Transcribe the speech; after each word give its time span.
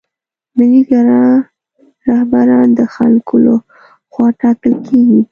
ملي 0.57 0.81
ګرا 0.89 1.23
رهبران 2.09 2.67
د 2.79 2.81
خلکو 2.95 3.35
له 3.45 3.53
خوا 4.11 4.27
ټاکل 4.41 4.73
کیږي. 4.87 5.21